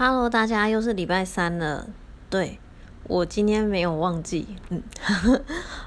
[0.00, 1.88] Hello，大家又是礼拜三了。
[2.30, 2.60] 对
[3.08, 4.80] 我今天没有忘记，嗯，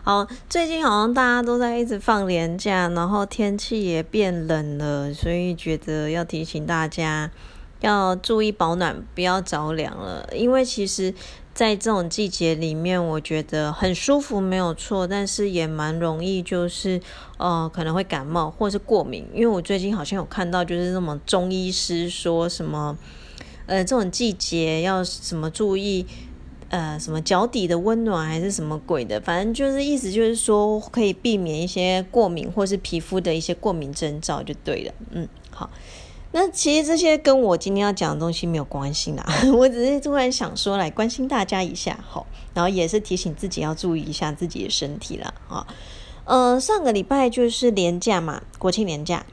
[0.04, 7.32] 好，最近好像大家都在一直放年假，然后天气也变冷了，所以觉得要提醒大家
[7.79, 10.28] 要注意保暖，不要着凉了。
[10.35, 11.13] 因为其实，
[11.53, 16.99] 在这种季节里面，我觉得很舒服没有错，但是也蛮容易就是
[17.38, 19.25] 呃可能会感冒或是过敏。
[19.34, 22.98] 因为我最近好像有看到就是那么中医师说什么。
[23.72, 26.05] 呃，这种季节要什么注意？
[26.67, 29.21] 呃，什么脚底的温暖还是什么鬼的？
[29.21, 34.94] 反正就是意思就是说，可以避免一些过敏或是皮肤的一些过敏征兆就对了。
[35.11, 35.70] 嗯，好。
[36.34, 39.25] 那其实这些跟我今天要讲的东西没有关系啦，
[39.55, 45.66] 我只是突然想说来关心大家一下，好，然后也是提醒自己要注意一下自己的身体了啊。
[46.25, 49.25] 呃，上个礼拜就是年假嘛，国庆年假。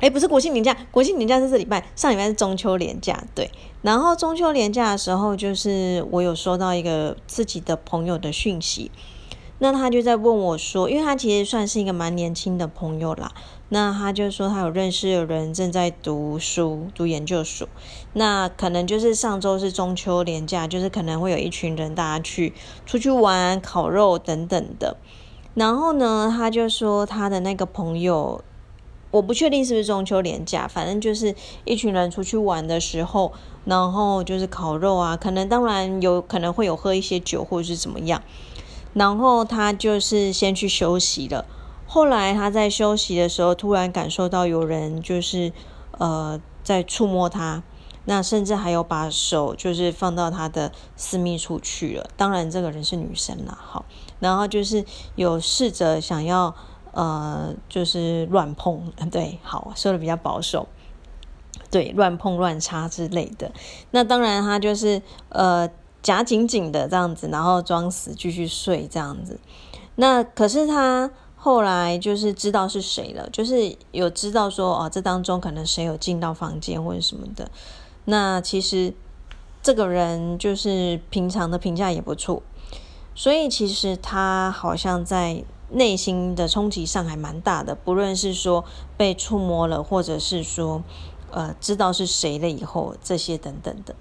[0.00, 3.50] 哎，不是国庆年假，国庆年假是这礼拜，上礼拜是中秋年假，对。
[3.80, 8.90] 然后中秋年假的时候，就是我有收到一个自己的朋友的讯息，
[9.58, 13.32] 那他就在问我说，因为他其实算是一个蛮年轻的朋友啦，
[13.70, 17.66] 那他就说他有认识的人正在读书，读研究所，
[18.12, 22.52] 那可能就是上周是中秋年假，就是可能会有一群人大家去
[22.84, 24.98] 出去玩、烤肉等等的。
[25.54, 28.42] 然后呢，他就说他的那个朋友。
[29.16, 33.32] 我不确定是不是中秋连假，反正就是一群人出去玩的时候，
[33.64, 38.22] 然后就是烤肉啊，可能当然有可能会有喝一些酒或者是怎么样，
[38.92, 41.46] 然后他就是先去休息了。
[41.86, 45.50] 后来他在休息的时候，突然感受到有人就是
[45.92, 47.62] 呃在触摸他，
[48.04, 52.10] 那甚至还有把手就是放到他的私密处去了。
[52.18, 53.86] 当然这个人是女生啦，好，
[54.20, 56.54] 然后就是有试着想要。
[56.96, 60.66] 呃，就是乱碰， 对，好说的比较保守，
[61.70, 63.52] 对，乱碰乱插之类的。
[63.90, 65.68] 那当然，他就是呃
[66.02, 69.38] 夹紧紧的这样子，然后装死继续睡这样子。
[69.96, 77.50] 那可是他后来就是知道是谁了，就是有知道说哦，这当中可能谁有进到房间或者什么的。
[78.06, 78.94] 那其实
[79.62, 82.42] 这个人就是平常的评价也不错，
[83.14, 85.44] 所以其实他好像在。
[85.70, 88.64] 内心的冲击上还蛮大的，不论是说
[88.96, 90.82] 被触摸了，或者是说，
[91.30, 93.94] 呃，知道是谁了以后，这些等等的。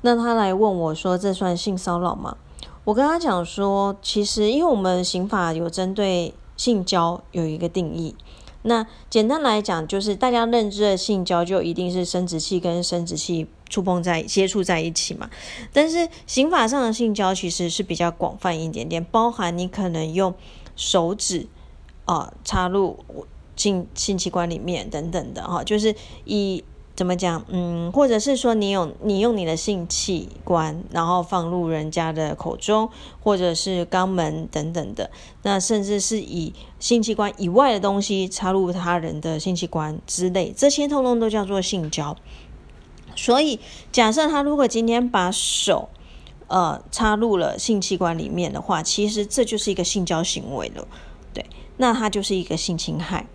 [0.00, 2.36] 那他来问我说：“这算性骚扰吗？”
[2.84, 8.16] 我跟他讲说：“其实，因为我们刑法有针对性交有一个定义。
[8.62, 15.30] 那简单来讲，就是大家认知的性交就一定是生殖器跟生殖器触碰在接触在一起嘛。
[15.72, 20.34] 但是刑法上的性交其实是比较广泛一点点，包含你可能用。”
[20.76, 21.46] 手指
[22.04, 22.98] 啊，插入
[23.56, 25.94] 性性器官里面等等的哈，就是
[26.24, 32.88] 以怎么讲，嗯，或者是说你有你用你的性器官，然后放入人家的口中，
[33.22, 35.10] 或者是肛门等等的，
[35.42, 42.16] 那甚至是以性器官以外的东西插入他人的性器官之类，这些通通都叫做性交。
[43.14, 45.88] 所以假设他如果今天把手。
[46.52, 50.86] 呃，插入了性器官里面的话，其实这就是一个性交行为了，
[51.32, 51.46] 对，
[51.78, 53.26] 那它就是一个性侵害。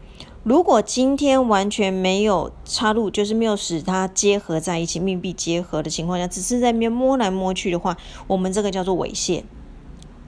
[0.44, 9.42] 如果今天完全没有插入，就是没有使它结合在一起、密闭结合的情况下，只是在面摸来摸去的话，我们这个叫做猥亵。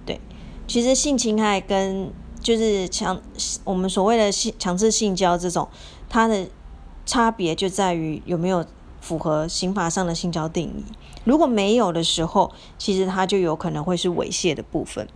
[0.03, 0.19] 对，
[0.65, 2.11] 其实性侵害跟
[2.41, 3.21] 就是强
[3.65, 5.69] 我们所谓的性强制性交这种，
[6.09, 6.47] 它的
[7.05, 8.65] 差别就在于有没有。
[9.01, 10.83] 符合刑法上的性交定义，
[11.23, 15.07] 如果没有的时候，其实它就有可能会是猥亵的部分。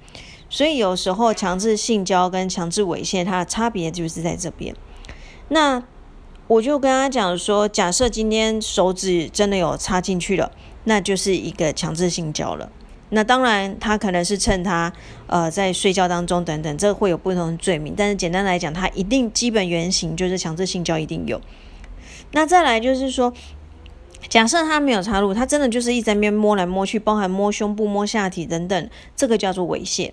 [0.50, 4.76] 所以有时候强制性交跟强制猥亵，它的差别就是在这边。
[5.50, 5.84] 那
[6.48, 10.52] 我就跟他讲说，假设今天手指真的有插进去了，
[10.84, 12.72] 那就是一个强制性交了。
[13.10, 14.94] 那当然，他可能是趁他
[15.28, 17.94] 呃在睡觉当中等等，这会有不同的罪名。
[17.98, 21.42] 但是简单来讲，他一定基本原型就是强制性交一定有。
[22.32, 23.34] 那再来就是说。
[24.34, 30.10] 假设他没有插入，他真的就是一直在边摸来摸去，包含摸胸部、摸下体等等，这个叫做猥亵。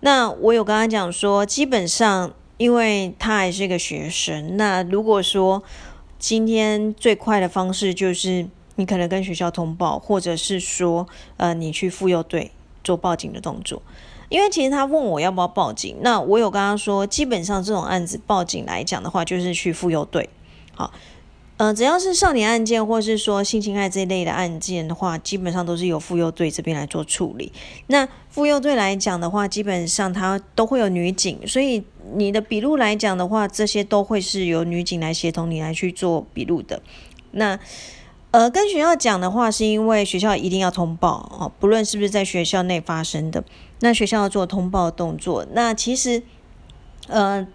[0.00, 5.62] 那我有跟他讲说，基本上因为他还是一个学生，那如果说
[6.18, 11.06] 今天最快的方式就是你可能跟学校通报，或者是说
[11.36, 12.50] 呃你去妇幼队
[12.82, 13.82] 做报警的动作。
[14.30, 20.30] 因为其实他问我要不要报警，那我有跟他说，基本上这种案子报警来讲的话，就是去妇幼队。
[20.74, 20.90] 好。
[21.58, 27.50] 呃，只要是少年案件，或是说性侵害这一类的案件的话，基本上都是由妇幼队这边来做处理。
[27.86, 31.82] 那妇幼队来讲的话，基本上它都会有女警，所以
[32.14, 36.82] 你的笔录来讲的话，这些都会是由女警来协同你来去做笔录的。
[37.30, 37.58] 那
[38.32, 43.42] 呃，跟学校讲的话，是因为学校一定要通报哦，不论是不是在学校内发生的，
[43.80, 45.46] 那学校要做通报动作。
[45.52, 46.22] 那其实，
[47.06, 47.46] 呃，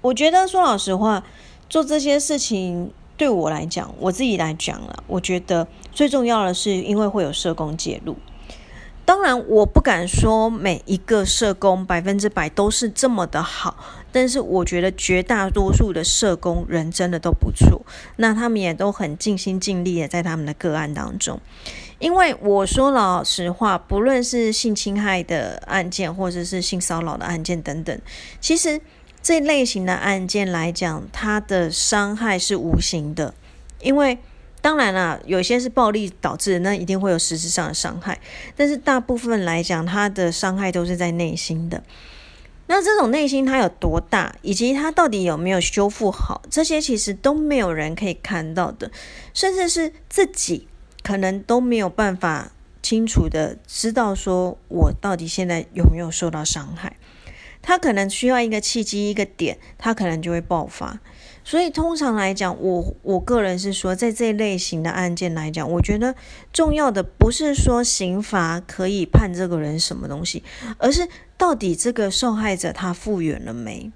[0.00, 1.22] 我觉得说老实话，
[1.68, 2.90] 做这些事情
[3.22, 8.16] 对我来讲，我自己来讲了，我觉得最重要的是，因为会有社工介入。
[9.04, 13.76] 当然，我不敢说每一个社工百分之百都是这么的好，
[14.10, 17.82] 但是我觉得绝大多数的社工人真的都不错。
[18.16, 21.38] 那他们也都很尽心尽力的在他们的个案当中。
[22.00, 27.96] 因为我说老实话，不论是性侵害的案件，或者是性骚扰的案件等等，
[28.40, 28.80] 其实
[29.22, 33.34] 这类型的案件来讲，它的伤害是无形的，
[33.80, 34.18] 因为。
[34.60, 38.20] 当然啦，有些是暴力导致的，那一定会有实质上的伤害。
[38.54, 41.82] 但是大部分来讲，它的伤害都是在内心的。
[42.68, 48.88] 那这种内心它有多大，以及它到底有没有修复好，这些其实都没有人可以看到的，
[49.34, 50.68] 甚至是自己
[51.02, 56.96] 可能都没有办法清楚的知道，说我到底现在有没有受到伤害。
[57.62, 61.00] 他可能需要一个契机，一个点，他可能就会爆发。
[61.44, 66.14] 所以通常来讲，我我个人是说，在这类型的案件来讲，我觉得
[66.52, 70.44] 重要的不是说刑罚可以判这个人什么东西，
[70.78, 73.90] 而是到底这个受害者他复原了没。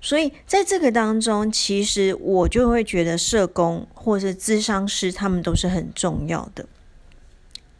[0.00, 6.66] 所以在这个当中，其实我就会觉得社工或是咨商师他们都是很重要的。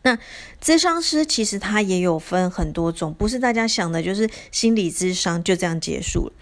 [0.05, 0.19] 那
[0.63, 6.33] 咨商师其实他也有分很多种，不是大家想的，就是心理咨商就这样结束了。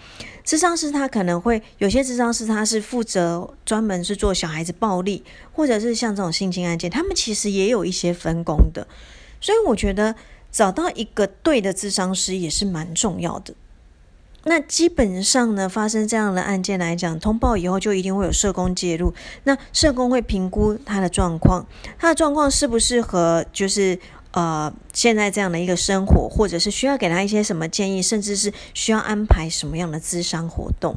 [0.44, 5.22] 咨商师他可能会有些咨商师他是负责专门是做小孩子暴力，
[5.52, 8.86] 或者是像这种性侵案件，他们其实也有一些分工的。
[9.40, 10.16] 所以我觉得
[10.50, 13.54] 找到一个对的智商师也是蛮重要的。
[14.44, 19.14] 那基本上呢，发生这样的案件来讲，通报以后就一定会有社工介入。
[19.44, 21.64] 那社工会评估他的状况，
[21.98, 23.98] 他的状况适不适合，就是
[24.32, 30.96] 呃现在这样的一个生活，或者是需要给他一些什么建议，甚至是需要安排什么样的咨商活动。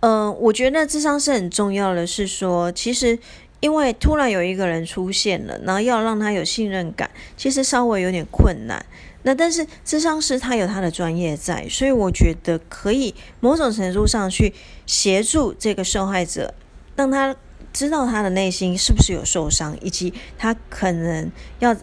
[0.00, 3.18] 嗯，我觉得智商是很重要的，是说其实
[3.60, 8.84] 因为突然有一个人出现了，然后要让他有信任感，其实稍微有点困难。
[9.26, 14.54] 那但是智商师他有他的专业在，所以我觉得可以某种程度上去
[14.86, 16.54] 协助这个受害者，
[16.94, 17.34] 让他
[17.72, 21.28] 知道他的内心是不是有受伤，以及他可能
[21.58, 21.76] 要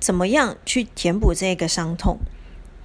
[0.00, 2.18] 怎么样去填补这个伤痛。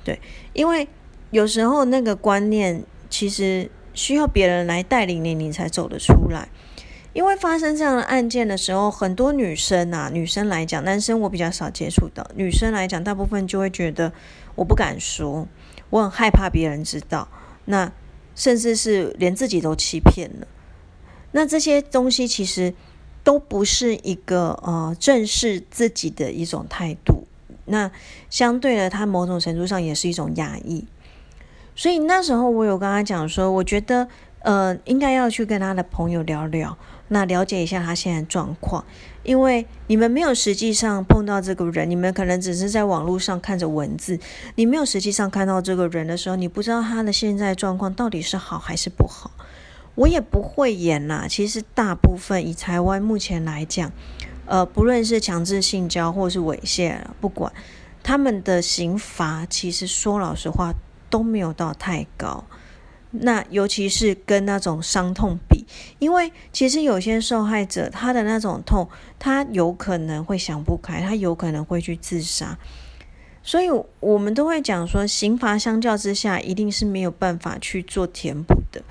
[0.03, 0.21] 对，
[0.53, 0.87] 因为
[1.31, 6.49] 有时候那个观念其实需要别人来带领你，你才走得出来。
[7.13, 12.27] 因为发生这样的案件的时候，很多女生啊，女生来讲，男生我比较少接触到。
[12.35, 14.11] 女生来讲，大部分就会觉得
[14.55, 15.47] 我不敢说，
[15.91, 17.27] 我很害怕别人知道，
[17.65, 17.91] 那
[18.35, 20.47] 甚至是连自己都欺骗了。
[21.31, 22.73] 那这些东西其实
[23.23, 27.27] 都不是一个呃正视自己的一种态度。
[27.65, 27.91] 那
[28.29, 30.85] 相对的，他某种程度上也是一种压抑。
[31.75, 34.07] 所以那时候我有跟他讲说，我觉得
[34.43, 36.77] 呃应该要去跟他的朋友聊聊。
[37.09, 38.83] 那了解一下他现在状况，
[39.23, 44.19] 因为你们没有实际上碰到这个人，你们可能只是在网络上看着文字，
[44.55, 49.31] 你没有实际上看到这个人的时候，你不知道他的现在状况到底是好还是不好。
[49.95, 53.91] 我也不会演啦，其实大部分以台湾目前来讲，
[54.47, 57.53] 呃，不论是强制性交或是猥亵，不管
[58.01, 60.73] 他们的刑罚，其实说老实话
[61.11, 62.43] 都没有到太高。
[63.15, 65.65] 那尤其是跟那种伤痛比，
[65.99, 68.89] 因为其实有些受害者他的那种痛，
[69.19, 72.57] 他有可能会想不开，他有可能会去自杀，
[73.43, 78.81] 所以我们都会讲说，刑罚相较之下，一定是没有办法去做填补的。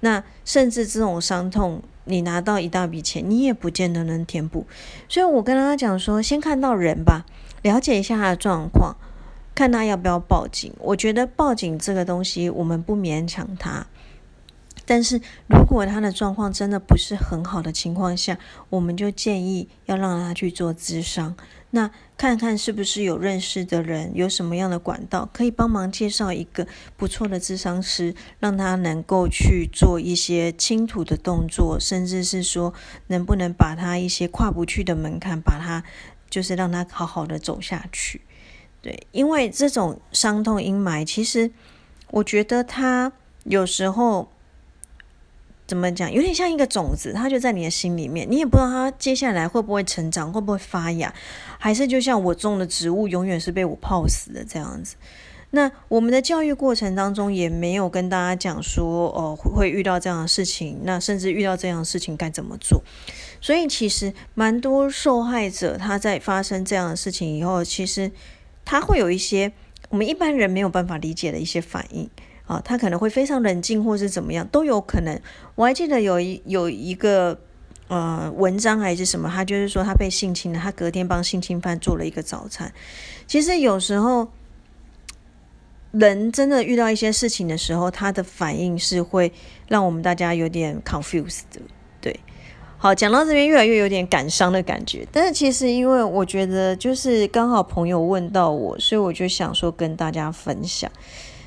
[0.00, 4.66] 那甚至这种伤痛，你拿到一大笔钱，你也不见得能填补。
[5.08, 7.24] 所以我跟他讲说，先看到人吧，
[7.62, 8.96] 了解一下他的状况。
[9.54, 13.86] 看他要不要报警，我觉得报警这个东西我们不勉强他，
[14.86, 18.38] 但是如果他的状况真的不是很好的情况下，
[18.70, 21.36] 我们就建议要让他去做咨商，
[21.70, 26.66] 那看看是不是有认识的人，有什么样的管道可以帮忙介绍一个
[26.96, 32.72] 不错的咨商师，让他能够去做一些倾吐的动作，甚至是说
[33.08, 35.84] 能不能把他一些跨不去的门槛，把他
[36.30, 38.22] 就是让他好好的走下去。
[38.82, 41.50] 对，因为这种伤痛阴霾，其实
[42.10, 43.12] 我觉得它
[43.44, 44.28] 有时候
[45.68, 51.14] 怎么讲，有点像一个种子，它就在你的心里面，你也不知道它接下来会不会成长，会不会发芽，
[51.58, 54.96] 还是就像我种的植物，永远是被我泡死的这样子。
[55.54, 62.82] 那我们的教育过程当中也没有跟大家讲说，哦，会遇到这样的事情，那甚至遇到这样的事情该怎么做。
[63.40, 68.10] 所以其实蛮多受害者他在发生这样的事情以后，其实
[68.64, 69.52] 他会有一些
[69.88, 72.08] 我们一般人没有办法理解的一些反应
[72.46, 75.20] 啊，他可能会非常冷静或是怎么样都有可能。
[75.54, 77.38] 我还记得有一有一个。
[77.88, 79.28] 呃，文章还是什么？
[79.28, 82.72] 他就是说他被性侵了，他隔天帮性侵犯做了一个早餐。
[83.26, 84.30] 其实有时候
[85.90, 89.30] 人真的遇到一些事情的时候，他的反应是会
[89.68, 91.60] 让我们大家有点 confused 的。
[92.00, 92.18] 对，
[92.82, 95.06] 好，讲到这边越来越有点感伤的感觉。
[95.12, 100.90] 但是其实因为我觉得就是刚好朋友问到我，所以我就想说跟大家分享。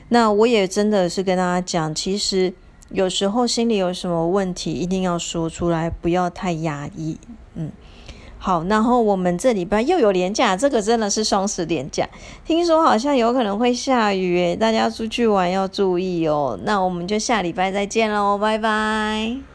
[0.07, 2.53] 那我也真的是跟大家讲，其实。
[2.89, 7.17] 有时候心里有什么问题，一定要说出来，不要太压抑。
[7.55, 7.71] 嗯，
[8.37, 12.07] 好，然后我们这礼拜又有连假，这个真的是双十连假，
[12.45, 16.59] 听说好像有可能会下雨，大家出去玩要注意哦。
[16.63, 19.54] 那我们就下礼拜再见喽，拜拜。